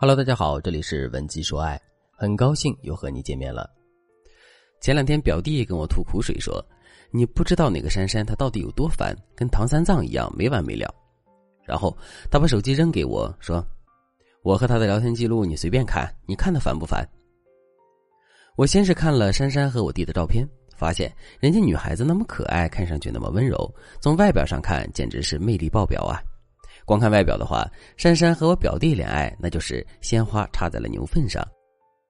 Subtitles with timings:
[0.00, 1.76] Hello，大家好，这里是文姬说爱，
[2.12, 3.68] 很高兴又和你见面了。
[4.80, 6.64] 前两天表弟跟我吐苦水说
[7.10, 10.94] ：“你不知道那个珊珊她到底有多烦，跟唐三藏一样没完没了。”
[11.66, 11.98] 然后
[12.30, 13.66] 他把手机扔给我说
[14.44, 17.04] ：“我和他的聊天记录你随便看，你看他烦不烦？”
[18.54, 23.68] 我先是看了珊珊和我弟的照片，发现人家女孩子那么可爱，看上去那么温柔，
[24.00, 26.22] 从外表上看简直是魅力爆表啊。
[26.88, 31.46] 光看外表的话，珊珊和我表弟恋爱，那就是鲜花插在了牛粪上。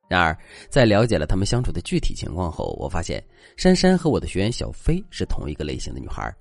[0.09, 0.39] 然而，
[0.71, 3.21] 在了解了他们相处的具体情况后，我发现
[3.57, 6.33] 珊珊和我的学员小飞是同一个类型的女孩。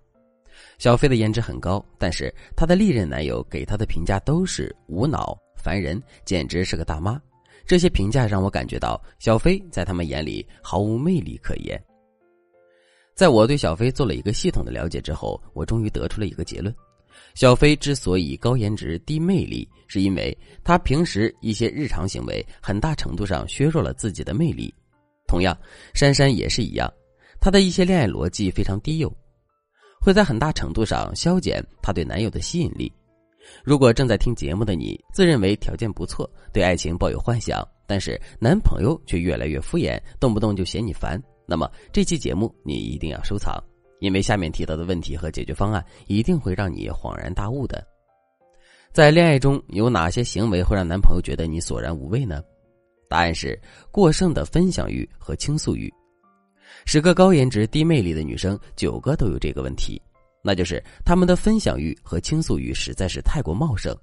[0.78, 7.20] 小飞的颜值很高，但是她的历任男友给她的评价都是无脑、烦人，简直是个大妈。
[7.66, 11.84] 这些评价让我感觉到小飞在他们眼里毫无魅力可言。
[13.16, 16.72] 在我对小飞做了一个系统的了解之后，我终于得出了一个结论。
[17.36, 24.74] 小飞之所以高颜值低魅力，是因为他平时一些日常行为很大程度上削弱了自己的魅力。
[25.28, 25.58] 同样，
[25.94, 26.92] 珊珊也是一样，
[27.40, 29.14] 她的一些恋爱逻辑非常低幼，
[30.00, 32.92] 会在很大程度上消减她对男友的吸引力。
[33.64, 43.62] 如果正在听节目的你自认为条件不错，对爱情抱有幻想，但是男朋友却越来越敷衍，动不动就嫌你烦，那么这期节目你一定要收藏。
[44.00, 47.86] 因为下面提到的问题和解决方案一定会让你恍然大悟的。
[48.94, 52.42] 在恋爱中有哪些行为会让男朋友觉得你索然无味呢？
[53.10, 53.60] 答案是
[53.92, 55.94] 过剩的分享欲和倾诉欲。
[56.86, 60.02] 十个高颜值低魅力的女生，九个都有这个问题，
[60.44, 63.96] 那就是她们的分享欲和倾诉欲实在是太过茂盛。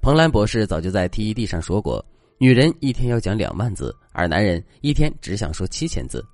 [0.00, 2.04] 彭兰博士早就在 TED 上说过，
[2.38, 6.24] 女人一天要讲两万字，而男人一天只想说七千字。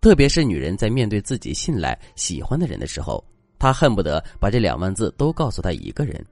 [0.00, 3.24] 特别是女人在面对自己信赖、喜欢的人的时候，
[3.58, 6.24] 她恨不得把这两万字都告诉他一个人。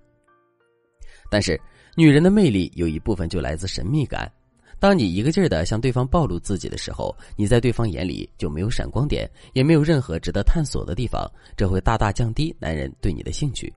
[1.31, 1.61] 但是，
[1.97, 4.31] 女人的魅力有一部分就来自神秘感。
[4.79, 13.73] 当你一个劲儿的向对方暴露自己的时候，你在对方眼里就没有闪光点，也没有任何值得探索的地方，这会大大降低男人对你的兴趣。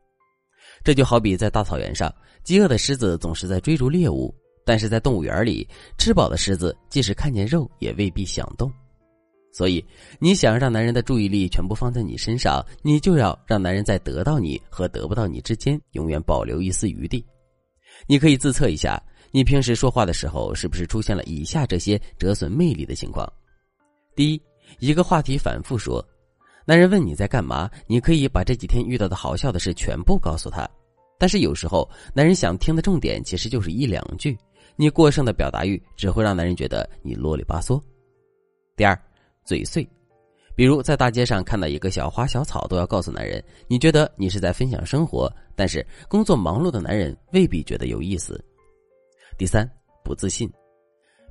[0.84, 2.14] 这就好比在大草原上，
[2.44, 4.36] 饥饿的狮子总是在追逐猎物，
[4.66, 5.68] 但是在动物园里，
[5.98, 8.70] 吃饱的狮子即使看见肉，也未必想动。
[9.52, 9.84] 所以，
[10.20, 17.26] 你想让男人的注意力全部放在你身上，你就要让男人在得到你和得不到你之间永远保留一丝余地。
[18.06, 23.28] 你可以自测一下，你平时说话的时候是不是出现了以下这些折损魅力的情况：
[24.16, 24.42] 第一，
[24.78, 26.06] 一个话题反复说，
[26.64, 30.70] 男人问你在干嘛，你可以把这几天遇到的好笑的事全部告诉他，
[31.18, 34.38] 但是有时候男人想听的重点其实就是一两句，
[34.76, 37.82] 你过剩的表达欲只会让男人觉得你啰里吧嗦。
[38.76, 39.07] 第二。
[39.48, 39.88] 嘴碎，
[40.56, 48.44] 比如在大街上看到一个小花小草，都要告诉男人，你觉得你是在分享生活，但是工作忙碌的男人未必觉得有意思。
[49.38, 49.66] 第三，
[50.04, 50.52] 不自信，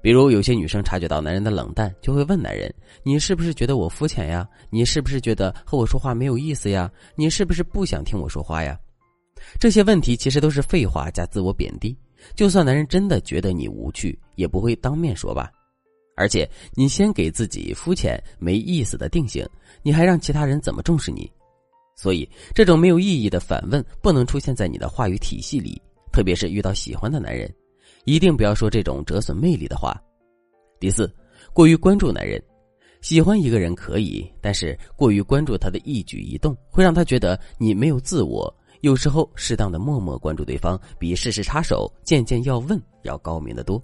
[0.00, 2.72] 比如有些女生察觉到男人的冷淡，就会问男人
[3.04, 4.48] ：“你是不是觉得我肤浅呀？
[4.70, 6.90] 你是不是觉得和我说话没有意思呀？
[7.16, 8.80] 你是不是不想听我说话呀？”
[9.60, 11.94] 这些问题其实都是废话加自我贬低。
[12.34, 15.52] 就算男人真的觉得你无趣，也不会当面说吧。
[16.16, 19.46] 而且，你先给自己肤浅没意思的定性，
[19.82, 21.30] 你还让其他人怎么重视你？
[21.94, 27.54] 所以，这种没有意义的反问不能出现在你的话语体系里，特别是遇到喜欢的男人，
[28.06, 29.94] 一定不要说这种折损魅力的话。
[30.80, 31.14] 第四，
[31.52, 32.42] 过于关注男人，
[33.02, 38.52] 喜欢一个人可以，但是过于关注他的一举一动，会让他觉得你没有自我。
[38.80, 43.82] 有时候，适当的默默关注对方，比事事插手、件件要问要高明的多。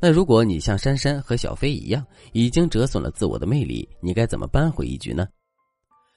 [0.00, 5.28] 那如果你像珊珊和小飞一样，已经折损了自我的魅力，你该怎么扳回一局呢？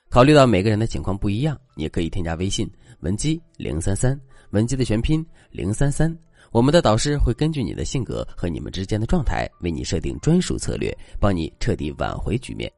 [0.09, 2.70] 考虑到每个人的情况不一样，你可以添加微信
[3.02, 4.20] 文姬零三三，
[4.52, 6.16] 文姬的全拼零三三，
[6.52, 12.72] 我们的导师会根据你的性格和你们之间的状态，为你设定专属策略，帮你彻底挽回局面。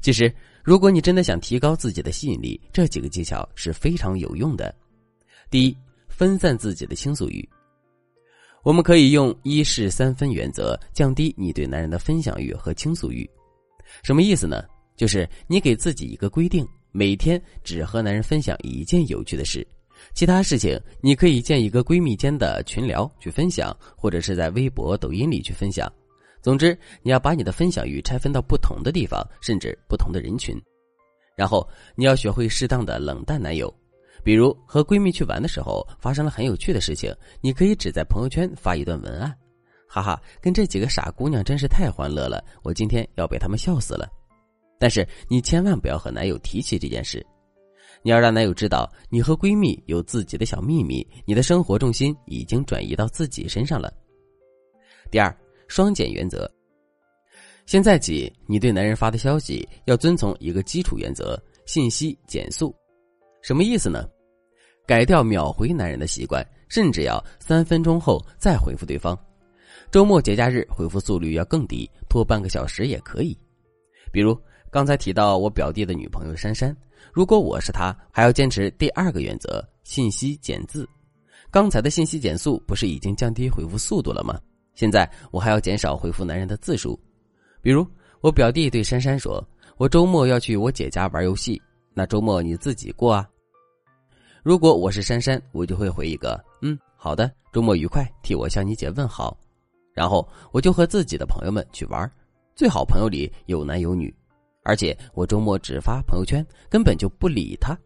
[0.00, 4.74] 其实，如果你真的想提高自己的吸引力，这几个技巧是非常有用的。
[5.50, 5.76] 第一，
[6.08, 7.46] 分散自己的倾诉欲。
[8.62, 13.28] 我们可以用一式三分原则降低你对男人的分享欲和倾诉欲，
[14.02, 14.62] 什么意思呢？
[14.96, 19.66] 就是你给自己一个规定，每天只和男人分享一件有趣的事，
[20.12, 25.90] 其他事情你可以建一个闺蜜间的群聊去分享，或者是在微博、抖音里去分享。
[26.42, 30.54] 总之，你要把你的分享欲拆分到不同的地方，甚至不同的人群，
[31.34, 33.74] 然后你要学会适当的冷淡男友。
[34.22, 39.34] 比如和闺蜜去玩的时候发生了很有趣的事情，你可以只在朋友圈发一段文案，
[39.88, 44.08] 哈哈，跟这几个傻姑娘真是太欢乐了，我今天要被她们笑死了。
[44.78, 47.24] 但是你千万不要和男友提起这件事，
[48.02, 53.92] 你要让男友知道你和闺蜜有自己的小秘密，你的生活重心已经转移到自己身上了。
[55.10, 55.36] 第二，
[55.68, 56.50] 双减原则。
[57.66, 62.74] 现在起，你对男人发的消息要遵从一个基础原则：信息减速。
[63.42, 64.08] 什么意思呢？
[64.86, 69.18] 改掉秒回男人的习惯，甚至要三分钟后再回复对方。
[69.90, 73.36] 周末节假日回复速率要更低，拖半个小时也可以。
[74.12, 74.36] 比如
[74.70, 76.76] 刚才提到我表弟的女朋友珊珊，
[77.12, 80.88] 如果我是他，还要坚持第二个原则：信息减字。
[81.50, 84.38] 刚才的信息减速不是已经降低回复速度了吗？
[84.74, 86.98] 现在我还要减少回复男人的字数。
[87.60, 87.86] 比如
[88.20, 89.44] 我表弟对珊珊说
[89.76, 91.60] ：“我周末要去我姐家玩游戏，
[91.94, 93.28] 那周末你自己过啊。”
[94.42, 99.36] 如果我是珊珊，我就会回一个：“嗯，好的，周末愉快，替我向你姐问好。”
[99.92, 102.10] 然后我就和自己的朋友们去玩，
[102.54, 104.14] 最好朋友里有男有女，
[104.62, 107.78] 而且我周末只发朋友圈，根本就不理他。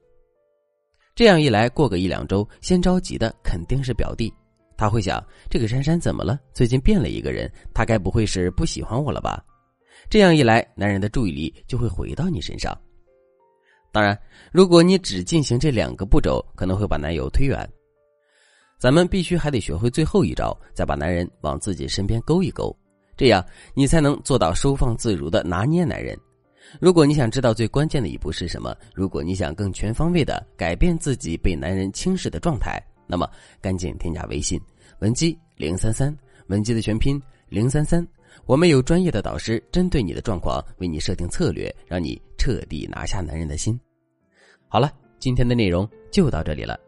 [1.16, 4.32] 这样一来，过个一两周，先着急的肯定是表弟，
[4.76, 6.38] 他会想：这个珊珊怎么了？
[6.52, 9.44] 最近变了一个人，他该不会是不喜欢我了吧？
[10.08, 12.76] 这样一来，男人的注意力就会回到你身上。
[13.94, 14.18] 当然，
[14.50, 17.64] 如果你只进行这两个步骤，可能会把男友推远。
[18.76, 22.76] 咱们必须还得学会最后一招，再把男人往自己身边勾一勾，
[23.16, 26.18] 这样你才能做到收放自如的拿捏男人。
[26.80, 33.30] 如果你想知道最关键的一步是什么，如果你想更全方位的改变自己被男人轻视的状态，那么
[33.60, 34.60] 赶紧添加微信
[34.98, 36.12] 文姬零三三，
[36.48, 38.04] 文姬的全拼零三三，
[38.46, 43.78] 我们有专业的导师针对你的状况为你设定策略，让你彻底拿下男人的心。
[44.68, 46.78] 好了，今天的内容就到这里了，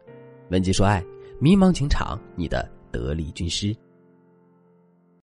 [0.49, 1.03] 文姬说爱。
[1.39, 3.75] 迷茫情场，你的得力军师。